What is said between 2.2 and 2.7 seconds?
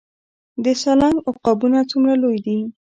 لوی دي؟